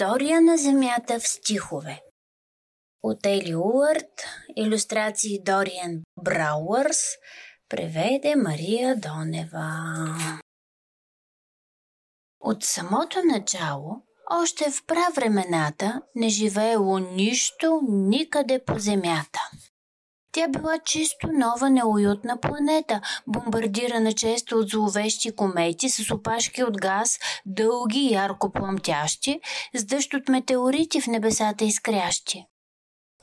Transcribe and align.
История 0.00 0.40
на 0.40 0.56
Земята 0.56 1.20
в 1.20 1.28
стихове 1.28 2.02
От 3.02 3.26
Ели 3.26 3.54
Уърт, 3.54 4.24
иллюстрации 4.56 5.42
Дориан 5.42 6.02
Брауърс, 6.24 7.02
преведе 7.68 8.36
Мария 8.36 8.96
Донева. 8.96 9.70
От 12.40 12.64
самото 12.64 13.22
начало, 13.24 14.02
още 14.30 14.70
в 14.70 14.86
правремената, 14.86 16.02
не 16.14 16.28
живеело 16.28 16.98
нищо 16.98 17.80
никъде 17.88 18.64
по 18.64 18.78
Земята. 18.78 19.40
Тя 20.38 20.48
била 20.48 20.78
чисто 20.78 21.28
нова 21.32 21.70
неуютна 21.70 22.40
планета, 22.40 23.00
бомбардирана 23.26 24.12
често 24.12 24.58
от 24.58 24.68
зловещи 24.68 25.36
комети 25.36 25.88
с 25.88 26.14
опашки 26.14 26.64
от 26.64 26.80
газ, 26.80 27.18
дълги 27.46 27.98
и 27.98 28.12
ярко 28.12 28.52
пламтящи, 28.52 29.40
с 29.74 29.84
дъжд 29.84 30.14
от 30.14 30.28
метеорити 30.28 31.00
в 31.00 31.06
небесата 31.06 31.64
изкрящи. 31.64 32.46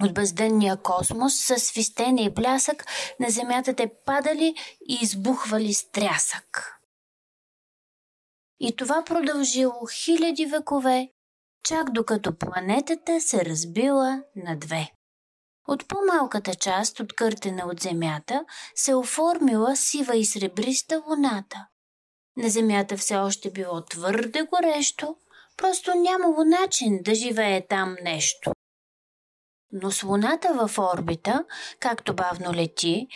От 0.02 0.14
бездънния 0.14 0.78
космос 0.78 1.34
с 1.36 1.60
свистене 1.60 2.24
и 2.24 2.34
плясък 2.34 2.86
на 3.20 3.30
Земята 3.30 3.74
те 3.74 3.92
падали 4.06 4.56
и 4.90 5.00
избухвали 5.02 5.74
с 5.74 5.92
трясък. 5.92 6.80
И 8.60 8.76
това 8.76 9.04
продължило 9.04 9.88
хиляди 9.94 10.46
векове, 10.46 11.10
чак 11.64 11.92
докато 11.92 12.38
планетата 12.38 13.22
се 13.22 13.46
разбила 13.46 14.24
на 14.36 14.56
две. 14.56 14.95
От 15.68 15.88
по-малката 15.88 16.56
част 16.56 17.00
от 17.00 17.16
къртена 17.16 17.66
от 17.66 17.80
земята 17.80 18.46
се 18.76 18.96
оформила 18.96 19.76
сива 19.76 20.16
и 20.16 20.26
сребриста 20.26 21.04
луната. 21.08 21.68
На 22.38 22.50
земята 22.50 22.98
все 22.98 23.16
още 23.16 23.52
било 23.52 23.86
твърде 23.86 24.44
горещо, 24.44 25.16
просто 25.58 25.96
нямало 25.96 26.44
начин 26.44 27.00
да 27.02 27.16
живее 27.16 27.68
там 27.68 27.96
нещо. 28.04 28.52
Но 29.72 29.92
с 29.92 30.04
луната 30.04 30.68
в 30.68 30.80
орбита, 30.80 31.46
както 31.80 32.14
бавно 32.14 32.54
лети, 32.54 33.08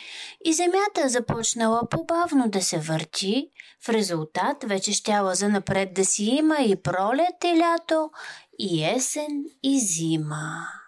и 0.46 0.54
Земята 0.54 1.10
започнала 1.10 1.90
по-бавно 1.90 2.50
да 2.50 2.62
се 2.62 2.80
върти, 2.80 3.50
в 3.86 3.90
резултат 3.90 4.64
вече 4.64 4.94
щяла 4.94 5.36
за 5.36 5.50
напред 5.50 5.94
да 5.94 6.06
си 6.06 6.24
има 6.24 6.58
и 6.60 6.82
пролет 6.82 7.44
и 7.44 7.60
лято, 7.60 8.12
и 8.60 8.86
есен 8.86 9.44
и 9.64 9.80
зима 9.80 10.79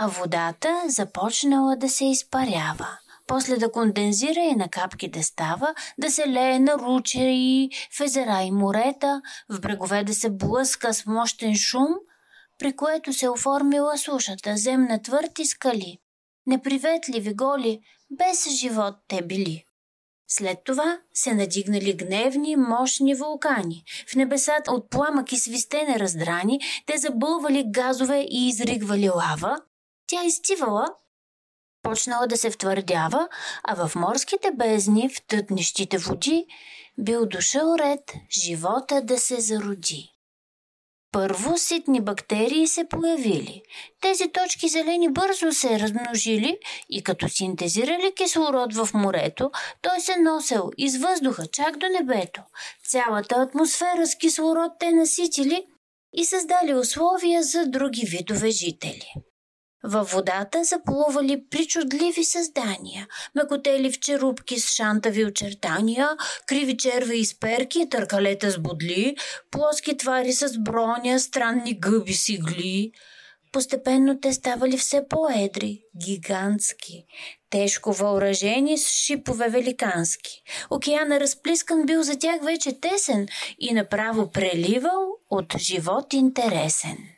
а 0.00 0.06
водата 0.06 0.82
започнала 0.86 1.76
да 1.76 1.88
се 1.88 2.04
изпарява. 2.04 2.98
После 3.26 3.56
да 3.56 3.72
кондензира 3.72 4.40
и 4.40 4.54
на 4.54 4.68
капки 4.68 5.08
да 5.10 5.22
става, 5.22 5.74
да 5.98 6.10
се 6.10 6.28
лее 6.28 6.58
на 6.58 6.78
ручери, 6.78 7.70
в 7.98 8.00
езера 8.00 8.42
и 8.42 8.50
морета, 8.50 9.22
в 9.48 9.60
брегове 9.60 10.04
да 10.04 10.14
се 10.14 10.30
блъска 10.30 10.94
с 10.94 11.06
мощен 11.06 11.54
шум, 11.54 11.88
при 12.58 12.76
което 12.76 13.12
се 13.12 13.28
оформила 13.28 13.98
сушата, 13.98 14.56
земна 14.56 15.02
твърд 15.02 15.38
скали. 15.44 15.98
Неприветливи 16.46 17.34
голи, 17.34 17.80
без 18.10 18.48
живот 18.48 18.94
те 19.08 19.22
били. 19.22 19.64
След 20.30 20.58
това 20.64 20.98
се 21.14 21.34
надигнали 21.34 21.96
гневни, 21.96 22.56
мощни 22.56 23.14
вулкани. 23.14 23.84
В 24.12 24.14
небесата 24.14 24.72
от 24.72 24.90
пламък 24.90 25.32
и 25.32 25.36
свистене 25.36 25.98
раздрани, 25.98 26.60
те 26.86 26.98
забълвали 26.98 27.64
газове 27.70 28.26
и 28.30 28.48
изригвали 28.48 29.08
лава, 29.08 29.58
тя 30.08 30.24
изтивала, 30.24 30.86
почнала 31.82 32.26
да 32.26 32.36
се 32.36 32.50
втвърдява, 32.50 33.28
а 33.64 33.86
в 33.86 33.94
морските 33.94 34.50
бездни, 34.52 35.08
в 35.08 35.26
тътнещите 35.26 35.98
води, 35.98 36.46
бил 36.98 37.26
дошъл 37.26 37.74
ред 37.78 38.14
живота 38.30 39.02
да 39.02 39.18
се 39.18 39.40
зароди. 39.40 40.18
Първо 41.12 41.58
ситни 41.58 42.00
бактерии 42.00 42.66
се 42.66 42.88
появили. 42.88 43.62
Тези 44.00 44.32
точки 44.32 44.68
зелени 44.68 45.08
бързо 45.08 45.52
се 45.52 45.80
размножили 45.80 46.58
и 46.90 47.02
като 47.02 47.28
синтезирали 47.28 48.12
кислород 48.16 48.74
в 48.74 48.88
морето, 48.94 49.50
той 49.82 50.00
се 50.00 50.16
носел 50.16 50.70
из 50.78 50.98
въздуха 50.98 51.46
чак 51.46 51.78
до 51.78 51.86
небето. 51.88 52.42
Цялата 52.88 53.34
атмосфера 53.34 54.06
с 54.06 54.14
кислород 54.14 54.72
те 54.80 54.92
наситили 54.92 55.66
и 56.12 56.24
създали 56.24 56.74
условия 56.74 57.42
за 57.42 57.66
други 57.66 58.06
видове 58.06 58.50
жители. 58.50 59.12
Във 59.90 60.10
водата 60.10 60.64
заплували 60.64 61.44
причудливи 61.50 62.24
създания, 62.24 63.06
мекотели 63.34 63.92
в 63.92 64.00
черупки 64.00 64.60
с 64.60 64.74
шантави 64.74 65.24
очертания, 65.24 66.08
криви 66.46 66.76
черви 66.76 67.18
и 67.18 67.24
сперки, 67.24 67.88
търкалета 67.90 68.50
с 68.50 68.58
бодли, 68.58 69.16
плоски 69.50 69.96
твари 69.96 70.32
с 70.32 70.58
броня, 70.58 71.20
странни 71.20 71.80
гъби 71.80 72.12
с 72.12 72.28
игли. 72.28 72.92
Постепенно 73.52 74.20
те 74.20 74.32
ставали 74.32 74.76
все 74.76 75.08
по-едри, 75.08 75.82
гигантски, 76.04 77.04
тежко 77.50 77.92
въоръжени 77.92 78.78
с 78.78 78.90
шипове 78.90 79.48
великански. 79.48 80.42
Океана 80.70 81.20
разплискан 81.20 81.86
бил 81.86 82.02
за 82.02 82.18
тях 82.18 82.44
вече 82.44 82.80
тесен 82.80 83.28
и 83.58 83.74
направо 83.74 84.30
преливал 84.30 85.08
от 85.30 85.58
живот 85.58 86.12
интересен. 86.12 87.17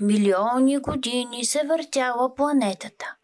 Милиони 0.00 0.78
години 0.78 1.44
се 1.44 1.62
въртяла 1.62 2.34
планетата. 2.34 3.14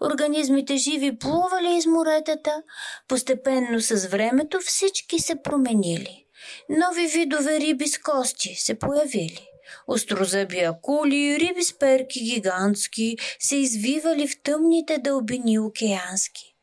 Организмите 0.00 0.76
живи 0.76 1.18
плували 1.18 1.76
из 1.76 1.86
моретата, 1.86 2.62
постепенно 3.08 3.80
с 3.80 4.06
времето 4.06 4.60
всички 4.60 5.18
се 5.18 5.42
променили. 5.42 6.26
Нови 6.68 7.06
видове 7.06 7.60
риби 7.60 7.88
с 7.88 7.98
кости 7.98 8.54
се 8.54 8.78
появили. 8.78 9.46
Острозъби 9.86 10.58
акули, 10.58 11.38
риби 11.40 11.62
с 11.62 11.78
перки 11.78 12.20
гигантски 12.20 13.16
се 13.38 13.56
извивали 13.56 14.28
в 14.28 14.42
тъмните 14.42 14.98
дълбини 14.98 15.58
океански. 15.58 16.56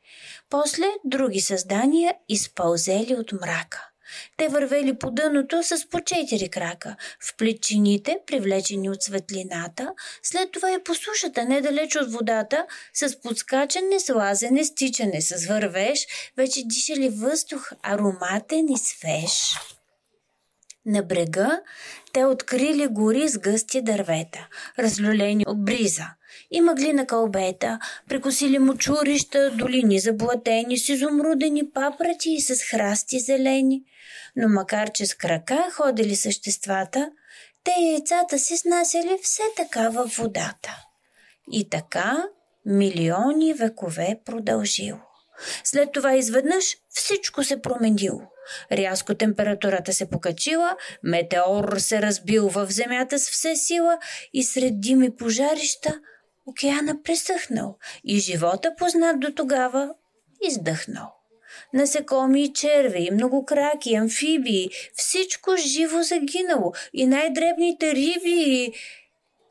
После 0.50 0.86
други 1.06 1.40
създания 1.40 2.16
изпълзели 2.30 3.16
от 3.16 3.32
мрака. 3.32 3.90
Те 4.38 4.48
вървели 4.48 5.00
по 5.00 5.12
дъното 5.12 5.64
с 5.64 5.90
по 5.90 6.02
четири 6.02 6.50
крака, 6.50 6.96
в 7.20 7.38
плечините, 7.38 8.18
привлечени 8.28 8.90
от 8.90 9.04
светлината, 9.04 9.94
след 10.24 10.52
това 10.52 10.72
и 10.72 10.84
по 10.84 10.96
сушата, 10.96 11.46
недалеч 11.46 11.96
от 11.96 12.12
водата, 12.12 12.66
с 12.94 13.22
подскачане, 13.22 14.00
слазене, 14.00 14.66
стичане, 14.66 15.22
с 15.22 15.46
вървеж, 15.46 16.08
вече 16.38 16.62
дишали 16.66 17.10
въздух, 17.10 17.72
ароматен 17.84 18.70
и 18.70 18.78
свеж. 18.78 19.54
На 20.88 21.04
брега 21.04 21.62
те 22.14 22.26
открили 22.26 22.88
гори 22.88 23.30
с 23.30 23.38
гъсти 23.38 23.82
дървета, 23.82 24.48
разлюлени 24.80 25.46
от 25.48 25.66
бриза. 25.66 26.06
И 26.52 26.62
мъгли 26.62 26.94
на 26.94 27.08
кълбета, 27.08 27.80
прекосили 28.10 28.60
му 28.60 28.78
чурища, 28.78 29.52
долини 29.52 30.00
заблатени 30.00 30.78
с 30.78 30.90
изумрудени 30.90 31.70
папрати 31.70 32.30
и 32.30 32.42
с 32.42 32.64
храсти 32.64 33.20
зелени. 33.20 33.84
Но 34.36 34.50
макар 34.50 34.92
че 34.92 35.06
с 35.06 35.14
крака 35.14 35.70
ходили 35.72 36.16
съществата, 36.16 37.12
те 37.64 37.72
яйцата 37.82 38.40
си 38.40 38.58
снасяли 38.58 39.18
все 39.24 39.44
така 39.58 39.90
във 39.90 40.12
водата. 40.12 40.84
И 41.52 41.70
така 41.70 42.26
милиони 42.66 43.54
векове 43.54 44.20
продължило. 44.26 45.00
След 45.64 45.92
това 45.92 46.16
изведнъж 46.16 46.78
всичко 46.90 47.44
се 47.44 47.62
променило. 47.62 48.22
Рязко 48.72 49.16
температурата 49.16 49.94
се 49.94 50.10
покачила, 50.10 50.76
метеор 51.04 51.78
се 51.78 52.02
разбил 52.02 52.50
в 52.50 52.68
земята 52.72 53.20
с 53.20 53.30
все 53.30 53.56
сила 53.56 54.00
и 54.34 54.44
сред 54.44 54.82
дим 54.82 55.04
и 55.04 55.16
пожарища 55.16 56.00
океана 56.46 57.04
пресъхнал 57.04 57.78
и 58.04 58.20
живота 58.20 58.76
познат 58.78 59.20
до 59.20 59.32
тогава 59.32 59.94
издъхнал. 60.48 61.14
Насекоми 61.74 62.44
и 62.44 62.54
черви, 62.54 63.10
многокраки, 63.12 63.96
амфибии, 63.96 64.70
всичко 64.94 65.52
живо 65.58 66.02
загинало 66.02 66.74
и 66.94 67.06
най-дребните 67.06 67.96
риби. 67.96 68.74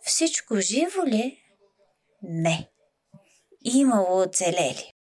Всичко 0.02 0.56
живо 0.56 1.06
ли? 1.06 1.38
Не. 2.22 2.68
Имало 3.64 4.22
оцелели 4.22 4.95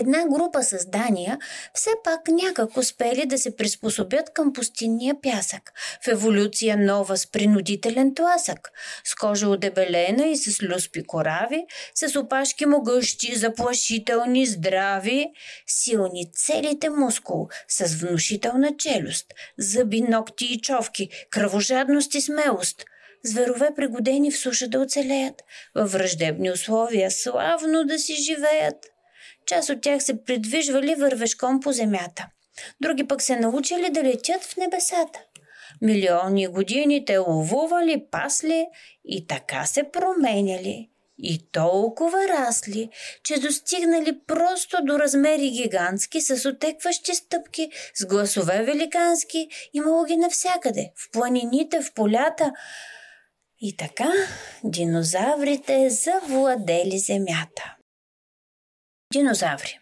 една 0.00 0.24
група 0.28 0.62
създания 0.62 1.38
все 1.74 1.90
пак 2.04 2.28
някак 2.28 2.76
успели 2.76 3.26
да 3.26 3.38
се 3.38 3.56
приспособят 3.56 4.32
към 4.34 4.52
пустинния 4.52 5.14
пясък, 5.22 5.72
в 6.04 6.08
еволюция 6.08 6.76
нова 6.76 7.16
с 7.16 7.26
принудителен 7.26 8.14
тласък, 8.14 8.70
с 9.04 9.14
кожа 9.14 9.48
одебелена 9.48 10.26
и 10.26 10.36
с 10.36 10.62
люспи 10.62 11.04
корави, 11.04 11.66
с 11.94 12.16
опашки 12.20 12.66
могъщи, 12.66 13.36
заплашителни, 13.36 14.46
здрави, 14.46 15.26
силни 15.66 16.32
целите 16.32 16.90
мускул, 16.90 17.48
с 17.68 17.94
внушителна 17.94 18.76
челюст, 18.76 19.26
зъби, 19.58 20.00
ногти 20.00 20.44
и 20.44 20.60
човки, 20.60 21.08
кръвожадност 21.30 22.14
и 22.14 22.20
смелост– 22.20 22.84
зверове 23.24 23.70
пригодени 23.76 24.30
в 24.30 24.38
суша 24.38 24.68
да 24.68 24.80
оцелеят, 24.80 25.42
във 25.74 25.92
враждебни 25.92 26.50
условия 26.50 27.10
славно 27.10 27.84
да 27.84 27.98
си 27.98 28.14
живеят. 28.14 28.93
Част 29.46 29.70
от 29.70 29.80
тях 29.80 30.02
се 30.02 30.24
придвижвали 30.24 30.94
вървешком 30.94 31.60
по 31.60 31.72
земята. 31.72 32.26
Други 32.80 33.06
пък 33.06 33.22
се 33.22 33.36
научили 33.36 33.90
да 33.90 34.02
летят 34.02 34.42
в 34.42 34.56
небесата. 34.56 35.20
Милиони 35.82 36.46
години 36.46 37.04
те 37.04 37.16
ловували, 37.16 38.04
пасли 38.10 38.66
и 39.04 39.26
така 39.26 39.66
се 39.66 39.90
променяли. 39.92 40.90
И 41.18 41.50
толкова 41.52 42.28
расли, 42.28 42.90
че 43.24 43.40
достигнали 43.40 44.18
просто 44.26 44.76
до 44.82 44.98
размери 44.98 45.50
гигантски, 45.50 46.20
с 46.20 46.48
отекващи 46.48 47.14
стъпки, 47.14 47.70
с 47.94 48.06
гласове 48.06 48.62
великански, 48.62 49.48
имало 49.72 50.04
ги 50.04 50.16
навсякъде, 50.16 50.92
в 50.96 51.10
планините, 51.12 51.80
в 51.80 51.94
полята. 51.94 52.52
И 53.60 53.76
така 53.76 54.12
динозаврите 54.64 55.90
завладели 55.90 56.98
земята. 56.98 57.76
Динозаври. 59.14 59.78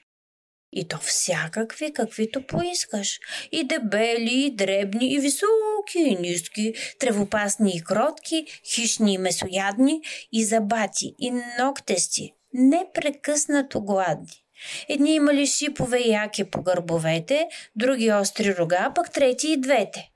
И 0.73 0.89
то 0.89 0.99
всякакви, 0.99 1.93
каквито 1.93 2.47
поискаш. 2.47 3.21
И 3.53 3.65
дебели, 3.65 4.47
и 4.47 4.51
дребни, 4.51 5.13
и 5.13 5.19
високи, 5.19 5.99
и 5.99 6.17
ниски, 6.17 6.75
тревопасни 6.99 7.73
и 7.77 7.85
кротки, 7.85 8.47
хищни 8.75 9.15
и 9.15 9.19
месоядни, 9.19 10.01
и 10.33 10.45
забати, 10.45 11.15
и 11.19 11.33
ногтести, 11.59 12.35
непрекъснато 12.55 13.81
гладни. 13.81 14.45
Едни 14.89 15.15
имали 15.15 15.47
шипове 15.47 15.99
и 15.99 16.11
яки 16.11 16.45
по 16.45 16.63
гърбовете, 16.63 17.49
други 17.77 18.13
остри 18.13 18.57
рога, 18.57 18.93
пък 18.95 19.13
трети 19.13 19.49
и 19.49 19.61
двете. 19.61 20.11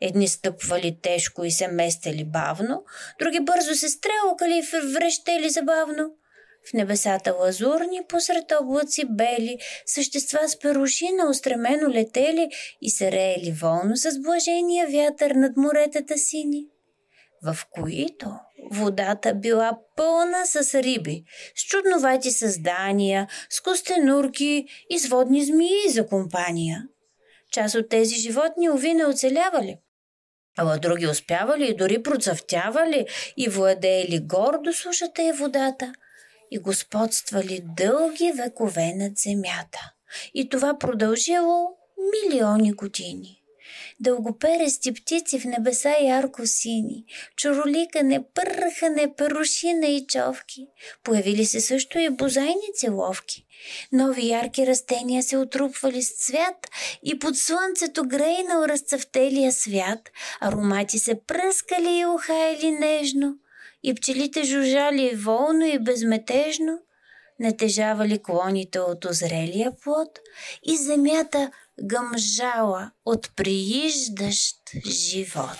Едни 0.00 0.28
стъпвали 0.28 0.98
тежко 1.02 1.44
и 1.44 1.50
се 1.50 1.68
местели 1.68 2.24
бавно, 2.24 2.84
други 3.18 3.40
бързо 3.40 3.74
се 3.74 3.88
стрелкали 3.88 4.58
и 4.58 4.92
врещели 4.92 5.50
забавно– 5.50 6.10
в 6.70 6.72
небесата 6.72 7.32
лазурни, 7.32 8.00
посред 8.08 8.52
облаци 8.60 9.04
бели, 9.10 9.58
същества 9.86 10.48
с 10.48 10.58
перушина 10.58 11.30
устремено 11.30 11.88
летели 11.88 12.48
и 12.82 12.90
се 12.90 13.12
реели 13.12 13.52
волно 13.52 13.96
с 13.96 14.22
блажения 14.22 14.86
вятър 14.86 15.30
над 15.30 15.56
моретата 15.56 16.18
сини, 16.18 16.66
в 17.42 17.56
които 17.70 18.26
водата 18.70 19.34
била 19.34 19.78
пълна 19.96 20.46
с 20.46 20.74
риби, 20.74 21.24
с 21.56 21.62
чудновати 21.62 22.30
създания, 22.30 23.28
с 23.50 23.60
костенурки 23.60 24.66
и 24.90 24.98
с 24.98 25.08
водни 25.08 25.44
змии 25.44 25.88
за 25.88 26.06
компания. 26.06 26.82
Част 27.52 27.74
от 27.74 27.88
тези 27.88 28.14
животни 28.14 28.70
ови 28.70 28.94
не 28.94 29.06
оцелявали, 29.06 29.78
Ала 30.58 30.78
други 30.78 31.06
успявали 31.06 31.70
и 31.70 31.76
дори 31.76 32.02
процъфтявали 32.02 33.06
и 33.36 33.48
владеели 33.48 34.20
гордо 34.20 34.72
сушата 34.72 35.22
и 35.22 35.32
водата– 35.32 35.92
и 36.50 36.58
господствали 36.58 37.60
дълги 37.76 38.32
векове 38.32 38.92
над 38.94 39.18
земята. 39.18 39.92
И 40.34 40.48
това 40.48 40.78
продължило 40.78 41.68
милиони 42.12 42.72
години. 42.72 43.42
Дългоперести 44.00 44.94
птици 44.94 45.40
в 45.40 45.44
небеса 45.44 45.96
ярко 46.02 46.46
сини, 46.46 47.04
чороликане, 47.36 48.24
пърхане, 48.34 49.14
перушина 49.16 49.86
и 49.86 50.06
човки. 50.06 50.66
Появили 51.04 51.46
се 51.46 51.60
също 51.60 51.98
и 51.98 52.10
бозайници 52.10 52.88
ловки. 52.90 53.46
Нови 53.92 54.28
ярки 54.28 54.66
растения 54.66 55.22
се 55.22 55.36
отрупвали 55.36 56.02
с 56.02 56.26
цвят 56.26 56.70
и 57.02 57.18
под 57.18 57.36
слънцето 57.36 58.02
грейнал 58.08 58.64
разцъфтелия 58.64 59.52
свят. 59.52 60.10
Аромати 60.40 60.98
се 60.98 61.20
пръскали 61.26 61.98
и 61.98 62.06
ухаяли 62.06 62.70
нежно– 62.70 63.34
и 63.86 63.94
пчелите 63.94 64.44
жужжали 64.44 65.14
волно 65.14 65.66
и 65.66 65.78
безметежно, 65.78 66.78
натежавали 67.38 68.22
клоните 68.22 68.80
от 68.80 69.04
озрелия 69.04 69.72
плод 69.82 70.18
и 70.62 70.76
земята 70.76 71.50
гъмжала 71.82 72.90
от 73.04 73.36
прииждащ 73.36 74.56
живот. 74.86 75.58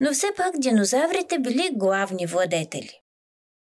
Но 0.00 0.12
все 0.12 0.26
пак 0.36 0.58
динозаврите 0.58 1.38
били 1.38 1.70
главни 1.72 2.26
владетели 2.26 2.99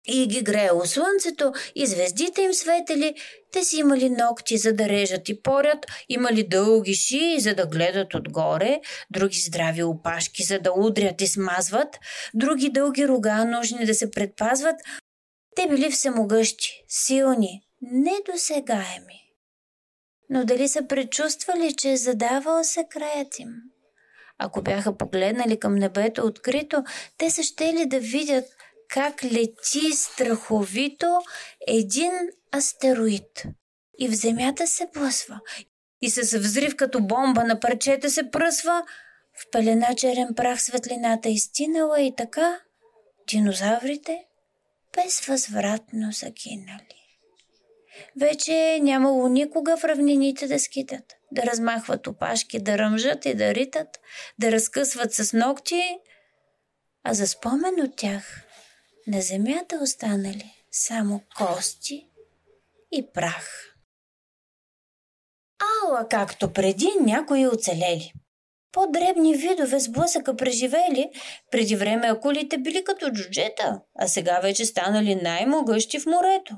и 0.06 0.26
ги 0.26 0.42
греело 0.42 0.86
слънцето, 0.86 1.52
и 1.74 1.86
звездите 1.86 2.42
им 2.42 2.54
светели, 2.54 3.14
те 3.52 3.64
си 3.64 3.76
имали 3.76 4.10
ногти, 4.10 4.58
за 4.58 4.72
да 4.72 4.88
режат 4.88 5.28
и 5.28 5.42
порят, 5.42 5.86
имали 6.08 6.48
дълги 6.48 6.94
шии, 6.94 7.40
за 7.40 7.54
да 7.54 7.66
гледат 7.66 8.14
отгоре, 8.14 8.80
други 9.10 9.38
здрави 9.38 9.82
опашки, 9.82 10.42
за 10.42 10.58
да 10.58 10.72
удрят 10.76 11.20
и 11.20 11.26
смазват, 11.26 11.98
други 12.34 12.70
дълги 12.70 13.08
рога, 13.08 13.44
нужни 13.44 13.86
да 13.86 13.94
се 13.94 14.10
предпазват. 14.10 14.76
Те 15.56 15.66
били 15.66 15.90
всемогъщи, 15.90 16.84
силни, 16.88 17.62
недосегаеми. 17.82 19.20
Но 20.30 20.44
дали 20.44 20.68
са 20.68 20.86
предчувствали, 20.86 21.74
че 21.76 21.90
е 21.90 21.96
задавал 21.96 22.64
се 22.64 22.84
краят 22.90 23.38
им? 23.38 23.48
Ако 24.38 24.62
бяха 24.62 24.96
погледнали 24.96 25.58
към 25.58 25.74
небето 25.74 26.26
открито, 26.26 26.84
те 27.18 27.30
са 27.30 27.42
щели 27.42 27.86
да 27.86 27.98
видят– 27.98 28.44
как 28.90 29.24
лети 29.24 29.92
страховито 29.92 31.22
един 31.66 32.12
астероид. 32.56 33.44
И 33.98 34.08
в 34.08 34.14
земята 34.14 34.66
се 34.66 34.90
плъсва. 34.92 35.40
И 36.02 36.10
с 36.10 36.38
взрив 36.38 36.76
като 36.76 37.00
бомба 37.00 37.44
на 37.44 37.60
парчета 37.60 38.10
се 38.10 38.30
пръсва. 38.30 38.82
В 39.40 39.50
пелена 39.50 39.94
черен 39.96 40.28
прах 40.36 40.62
светлината 40.62 41.28
изтинала 41.28 42.00
и 42.00 42.14
така 42.16 42.60
динозаврите 43.28 44.24
безвъзвратно 44.96 46.12
загинали. 46.12 46.96
Вече 48.20 48.78
нямало 48.82 49.28
никога 49.28 49.76
в 49.76 49.84
равнините 49.84 50.46
да 50.46 50.58
скитат, 50.58 51.04
да 51.32 51.42
размахват 51.42 52.06
опашки, 52.06 52.62
да 52.62 52.78
ръмжат 52.78 53.26
и 53.26 53.34
да 53.34 53.54
ритат, 53.54 54.00
да 54.38 54.52
разкъсват 54.52 55.14
с 55.14 55.32
ногти, 55.32 55.98
а 57.04 57.14
за 57.14 57.26
спомен 57.26 57.80
от 57.80 57.96
тях 57.96 58.49
на 59.10 59.20
земята 59.20 59.78
останали 59.82 60.54
само 60.70 61.20
кости 61.36 62.06
и 62.92 63.06
прах. 63.12 63.76
Ала, 65.84 66.08
както 66.08 66.52
преди 66.52 66.88
някои 67.00 67.46
оцелели. 67.46 68.12
По-дребни 68.72 69.36
видове 69.36 69.80
с 69.80 69.88
блъсъка 69.88 70.36
преживели, 70.36 71.10
преди 71.50 71.76
време 71.76 72.10
акулите 72.10 72.58
били 72.58 72.84
като 72.84 73.10
джуджета, 73.10 73.80
а 73.98 74.08
сега 74.08 74.40
вече 74.40 74.64
станали 74.64 75.14
най-могъщи 75.14 76.00
в 76.00 76.06
морето. 76.06 76.56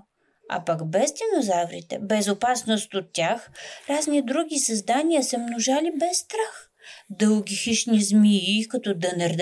А 0.48 0.64
пък 0.64 0.86
без 0.86 1.12
динозаврите, 1.12 1.98
без 1.98 2.28
опасност 2.28 2.94
от 2.94 3.12
тях, 3.12 3.50
разни 3.88 4.22
други 4.22 4.58
създания 4.58 5.22
се 5.22 5.38
множали 5.38 5.92
без 5.98 6.18
страх. 6.18 6.71
Дълги 7.18 7.56
хищни 7.56 8.02
змии, 8.02 8.68
като 8.68 8.94
дънер 8.94 9.36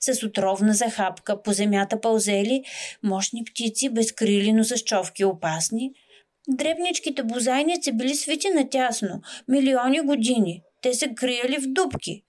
с 0.00 0.22
отровна 0.26 0.74
захапка 0.74 1.42
по 1.42 1.52
земята 1.52 2.00
пълзели, 2.00 2.62
мощни 3.02 3.44
птици, 3.44 3.88
без 3.88 4.12
крили, 4.12 4.52
но 4.52 4.64
с 4.64 4.78
човки 4.78 5.24
опасни. 5.24 5.90
Дребничките 6.48 7.22
бозайници 7.22 7.92
били 7.92 8.14
свити 8.14 8.48
натясно, 8.48 9.20
милиони 9.48 10.00
години. 10.00 10.62
Те 10.82 10.94
се 10.94 11.14
криели 11.14 11.58
в 11.58 11.66
дубки. 11.66 12.22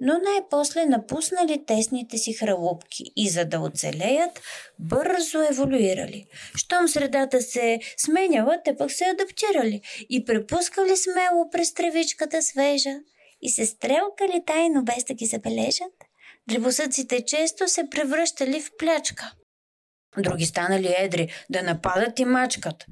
Но 0.00 0.12
най-после 0.12 0.86
напуснали 0.86 1.64
тесните 1.66 2.18
си 2.18 2.32
хралупки 2.32 3.04
и 3.16 3.28
за 3.28 3.44
да 3.44 3.60
оцелеят, 3.60 4.40
бързо 4.78 5.38
еволюирали. 5.50 6.26
Щом 6.56 6.88
средата 6.88 7.42
се 7.42 7.78
сменяла, 7.96 8.58
те 8.64 8.76
пък 8.76 8.90
се 8.92 9.04
адаптирали 9.04 9.80
и 10.10 10.24
препускали 10.24 10.96
смело 10.96 11.50
през 11.52 11.74
тревичката 11.74 12.42
свежа 12.42 12.96
и 13.42 13.50
се 13.50 13.66
стрелкали 13.66 14.42
тайно 14.46 14.84
без 14.84 15.04
да 15.04 15.14
ги 15.14 15.26
забележат, 15.26 15.92
дребосъците 16.48 17.24
често 17.24 17.68
се 17.68 17.90
превръщали 17.90 18.60
в 18.60 18.70
плячка. 18.78 19.32
Други 20.18 20.46
станали 20.46 20.94
едри 20.98 21.28
да 21.50 21.62
нападат 21.62 22.18
и 22.18 22.24
мачкат. 22.24 22.86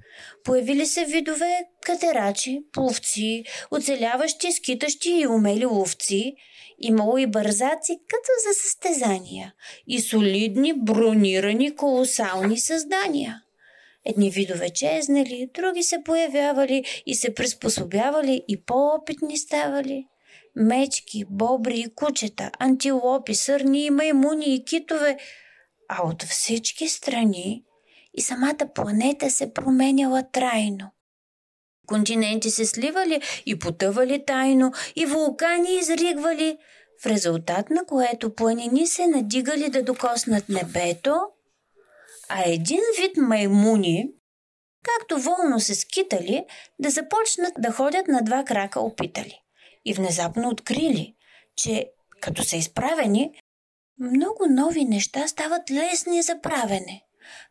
Появили 0.44 0.86
се 0.86 1.04
видове 1.04 1.60
катерачи, 1.82 2.60
пловци, 2.72 3.44
оцеляващи, 3.70 4.52
скитащи 4.52 5.10
и 5.10 5.26
умели 5.26 5.66
ловци. 5.66 6.34
Имало 6.80 7.18
и 7.18 7.26
бързаци 7.26 7.98
като 8.08 8.30
за 8.46 8.54
състезания 8.62 9.54
и 9.86 10.00
солидни, 10.00 10.72
бронирани, 10.72 11.76
колосални 11.76 12.58
създания. 12.58 13.42
Едни 14.04 14.30
видове 14.30 14.70
чезнали, 14.70 15.50
други 15.54 15.82
се 15.82 16.02
появявали 16.04 16.84
и 17.06 17.14
се 17.14 17.34
приспособявали 17.34 18.42
и 18.48 18.64
по-опитни 18.64 19.38
ставали 19.38 20.06
мечки, 20.56 21.24
бобри 21.30 21.78
и 21.78 21.94
кучета, 21.94 22.50
антилопи, 22.58 23.34
сърни 23.34 23.84
и 23.84 23.90
маймуни 23.90 24.54
и 24.54 24.64
китове, 24.64 25.18
а 25.88 26.08
от 26.08 26.22
всички 26.22 26.88
страни 26.88 27.64
и 28.14 28.22
самата 28.22 28.72
планета 28.74 29.30
се 29.30 29.52
променяла 29.54 30.22
трайно. 30.32 30.90
Континенти 31.86 32.50
се 32.50 32.66
сливали 32.66 33.22
и 33.46 33.58
потъвали 33.58 34.24
тайно, 34.24 34.72
и 34.96 35.06
вулкани 35.06 35.74
изригвали, 35.74 36.58
в 37.02 37.06
резултат 37.06 37.70
на 37.70 37.84
което 37.86 38.34
планини 38.34 38.86
се 38.86 39.06
надигали 39.06 39.70
да 39.70 39.82
докоснат 39.82 40.48
небето, 40.48 41.20
а 42.28 42.42
един 42.46 42.80
вид 43.00 43.16
маймуни, 43.16 44.10
както 44.82 45.18
волно 45.18 45.60
се 45.60 45.74
скитали, 45.74 46.44
да 46.78 46.90
започнат 46.90 47.52
да 47.58 47.72
ходят 47.72 48.08
на 48.08 48.22
два 48.22 48.44
крака 48.44 48.80
опитали 48.80 49.40
и 49.88 49.94
внезапно 49.94 50.48
открили, 50.48 51.14
че 51.56 51.86
като 52.20 52.44
са 52.44 52.56
изправени, 52.56 53.30
много 54.00 54.46
нови 54.50 54.84
неща 54.84 55.28
стават 55.28 55.70
лесни 55.70 56.22
за 56.22 56.40
правене. 56.40 57.02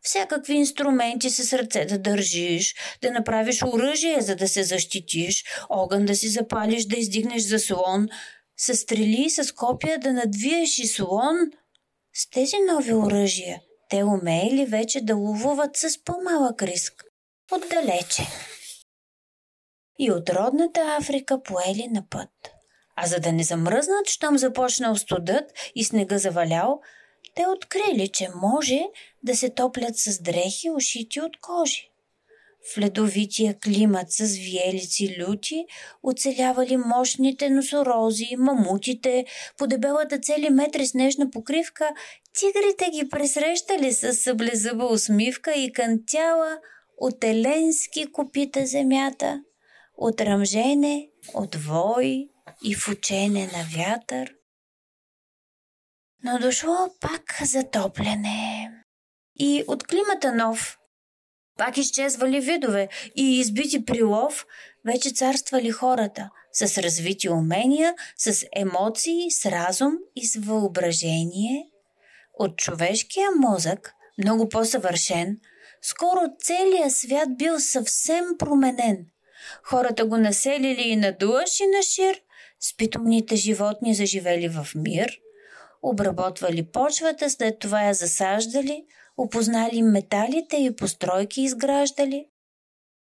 Всякакви 0.02 0.54
инструменти 0.54 1.30
с 1.30 1.58
ръце 1.58 1.84
да 1.84 1.98
държиш, 1.98 2.74
да 3.02 3.10
направиш 3.10 3.62
оръжие, 3.62 4.20
за 4.20 4.36
да 4.36 4.48
се 4.48 4.62
защитиш, 4.62 5.44
огън 5.68 6.04
да 6.04 6.14
си 6.14 6.28
запалиш, 6.28 6.84
да 6.84 6.96
издигнеш 6.96 7.42
заслон, 7.42 8.08
с 8.56 8.74
стрели 8.74 9.30
с 9.30 9.54
копия 9.54 9.98
да 9.98 10.12
надвиеш 10.12 10.78
и 10.78 10.86
слон. 10.86 11.36
С 12.14 12.30
тези 12.30 12.56
нови 12.70 12.94
оръжия 12.94 13.60
те 13.90 14.04
умеели 14.04 14.66
вече 14.66 15.00
да 15.00 15.16
ловуват 15.16 15.76
с 15.76 16.04
по-малък 16.04 16.62
риск. 16.62 17.04
Отдалече. 17.52 18.22
И 19.98 20.10
от 20.10 20.30
родната 20.30 20.96
Африка 21.00 21.42
поели 21.42 21.88
на 21.90 22.08
път. 22.10 22.30
А 22.96 23.06
за 23.06 23.20
да 23.20 23.32
не 23.32 23.42
замръзнат, 23.42 24.08
щом 24.08 24.38
започнал 24.38 24.96
студът 24.96 25.52
и 25.74 25.84
снега 25.84 26.18
завалял, 26.18 26.80
те 27.34 27.46
открили, 27.46 28.08
че 28.08 28.28
може 28.42 28.80
да 29.22 29.36
се 29.36 29.50
топлят 29.50 29.96
с 29.96 30.22
дрехи, 30.22 30.70
ушити 30.70 31.20
от 31.20 31.40
кожи. 31.40 31.90
В 32.74 32.78
ледовития 32.78 33.58
климат 33.64 34.12
с 34.12 34.36
виелици 34.36 35.16
люти 35.18 35.66
оцелявали 36.02 36.76
мощните 36.76 37.50
носорози, 37.50 38.36
мамутите, 38.38 39.24
по 39.58 39.66
дебелата 39.66 40.18
цели 40.18 40.50
метри 40.50 40.86
снежна 40.86 41.30
покривка, 41.30 41.88
тигрите 42.38 42.90
ги 42.90 43.08
пресрещали 43.08 43.92
с 43.92 44.14
съблезъба 44.14 44.84
усмивка 44.84 45.52
и 45.54 45.72
кантяла 45.72 46.58
от 46.98 47.24
еленски 47.24 48.12
копита 48.12 48.66
земята, 48.66 49.42
от 49.98 50.20
ръмжене, 50.20 51.08
от 51.34 51.54
вой 51.54 52.28
и 52.64 52.74
в 52.74 52.88
учене 52.88 53.50
на 53.52 53.64
вятър. 53.76 54.34
Но 56.24 56.38
дошло 56.38 56.88
пак 57.00 57.40
затопляне. 57.44 58.70
И 59.38 59.64
от 59.66 59.86
климата 59.86 60.34
нов, 60.34 60.78
пак 61.56 61.76
изчезвали 61.76 62.40
видове 62.40 62.88
и 63.16 63.40
избити 63.40 63.84
прилов, 63.84 64.46
вече 64.84 65.10
царствали 65.10 65.70
хората 65.70 66.30
с 66.52 66.78
развити 66.78 67.28
умения, 67.28 67.94
с 68.16 68.46
емоции, 68.52 69.30
с 69.30 69.46
разум 69.46 69.92
и 70.16 70.26
с 70.26 70.36
въображение. 70.36 71.70
От 72.34 72.56
човешкия 72.56 73.30
мозък, 73.36 73.94
много 74.18 74.48
по-съвършен, 74.48 75.40
скоро 75.82 76.20
целият 76.40 76.92
свят 76.92 77.36
бил 77.36 77.60
съвсем 77.60 78.24
променен. 78.38 79.06
Хората 79.62 80.04
го 80.04 80.16
населили 80.16 80.82
и 80.82 80.96
на 80.96 81.12
дуаш 81.12 81.60
и 81.60 81.66
на 81.66 81.82
шир, 81.82 82.20
с 82.60 82.76
питомните 82.76 83.36
животни 83.36 83.94
заживели 83.94 84.48
в 84.48 84.66
мир, 84.74 85.20
обработвали 85.82 86.62
почвата, 86.62 87.30
след 87.30 87.58
това 87.58 87.82
я 87.82 87.94
засаждали, 87.94 88.84
опознали 89.16 89.82
металите 89.82 90.56
и 90.56 90.76
постройки 90.76 91.42
изграждали. 91.42 92.26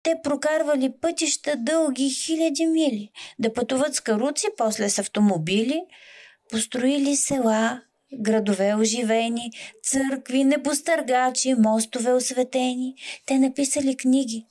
Те 0.03 0.15
прокарвали 0.23 0.93
пътища 1.01 1.57
дълги 1.57 2.11
хиляди 2.11 2.67
мили, 2.67 3.11
да 3.39 3.53
пътуват 3.53 3.95
с 3.95 4.01
каруци, 4.01 4.47
после 4.57 4.89
с 4.89 4.99
автомобили, 4.99 5.83
построили 6.51 7.17
села, 7.17 7.83
градове 8.19 8.75
оживени, 8.75 9.51
църкви, 9.83 10.45
небостъргачи, 10.45 11.55
мостове 11.55 12.13
осветени. 12.13 12.95
Те 13.27 13.39
написали 13.39 13.97
книги. 13.97 14.47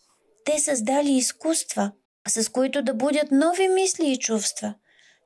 Те 0.45 0.59
създали 0.59 1.11
изкуства, 1.11 1.91
с 2.27 2.51
които 2.51 2.81
да 2.81 2.93
будят 2.93 3.31
нови 3.31 3.67
мисли 3.67 4.11
и 4.11 4.19
чувства. 4.19 4.73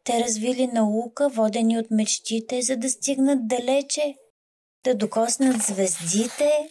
Те 0.03 0.23
развили 0.23 0.67
наука, 0.67 1.29
водени 1.29 1.77
от 1.77 1.91
мечтите, 1.91 2.61
за 2.61 2.77
да 2.77 2.89
стигнат 2.89 3.47
далече, 3.47 4.15
да 4.83 4.95
докоснат 4.95 5.61
звездите. 5.61 6.69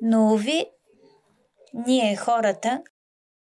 Но, 0.00 0.32
уви, 0.32 0.66
ние 1.74 2.16
хората, 2.16 2.82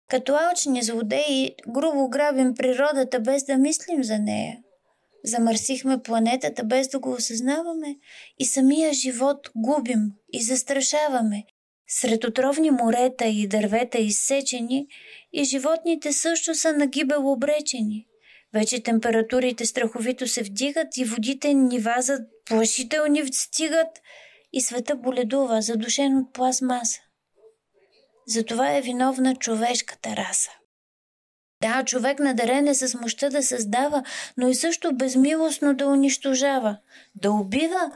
като 0.10 0.36
алчни 0.36 0.84
злодеи, 0.84 1.56
грубо 1.68 2.10
грабим 2.10 2.54
природата 2.56 3.20
без 3.20 3.44
да 3.44 3.58
мислим 3.58 4.04
за 4.04 4.20
нея. 4.20 4.58
Замърсихме 5.24 6.02
планетата 6.02 6.64
без 6.64 6.88
да 6.88 7.00
го 7.00 7.12
осъзнаваме 7.12 7.96
и 8.40 8.46
самия 8.46 8.94
живот 8.94 9.50
губим 9.56 10.12
и 10.34 10.44
застрашаваме. 10.44 11.44
Сред 11.88 12.24
отровни 12.24 12.72
морета 12.72 13.26
и 13.26 13.48
дървета 13.48 13.98
изсечени 13.98 14.88
и 15.34 15.44
животните 15.44 16.14
също 16.14 16.56
са 16.56 16.74
нагибел 16.74 17.32
обречени. 17.32 18.08
Вече 18.54 18.84
температурите 18.84 19.66
страховито 19.66 20.28
се 20.28 20.44
вдигат 20.44 20.98
и 20.98 21.06
водите 21.06 21.54
нива 21.54 21.96
за 22.00 22.20
плашителни 22.46 23.34
стигат 23.34 24.02
и 24.54 24.62
света 24.62 24.96
боледува, 24.96 25.62
задушен 25.62 26.18
от 26.18 26.34
пластмаса. 26.34 27.00
Затова 28.28 28.76
е 28.76 28.82
виновна 28.82 29.36
човешката 29.36 30.16
раса. 30.16 30.52
Да, 31.62 31.84
човек 31.86 32.20
надарен 32.20 32.68
е 32.68 32.74
с 32.74 33.00
мощта 33.02 33.30
да 33.30 33.44
създава, 33.44 34.04
но 34.38 34.48
и 34.48 34.56
също 34.56 34.96
безмилостно 34.96 35.76
да 35.76 35.88
унищожава, 35.88 36.78
да 37.16 37.32
убива, 37.32 37.92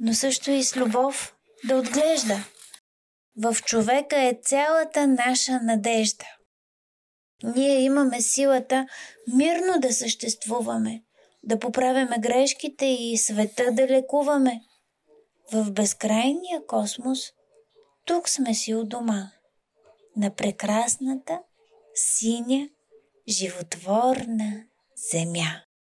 но 0.00 0.14
също 0.14 0.50
и 0.50 0.64
с 0.64 0.76
любов 0.76 1.34
да 1.64 1.76
отглежда. 1.76 2.44
В 3.36 3.56
човека 3.64 4.22
е 4.22 4.38
цялата 4.44 5.06
наша 5.06 5.60
надежда. 5.62 6.24
Ние 7.42 7.80
имаме 7.80 8.20
силата 8.20 8.86
мирно 9.34 9.80
да 9.80 9.92
съществуваме, 9.92 11.02
да 11.42 11.58
поправяме 11.58 12.16
грешките 12.18 12.86
и 12.86 13.16
света 13.16 13.72
да 13.72 13.88
лекуваме. 13.88 14.60
В 15.52 15.70
безкрайния 15.70 16.66
космос 16.66 17.18
тук 18.04 18.28
сме 18.28 18.54
си 18.54 18.74
у 18.74 18.84
дома, 18.84 19.30
на 20.16 20.30
прекрасната, 20.30 21.40
синя, 21.94 22.68
животворна 23.28 24.64
земя. 25.10 25.62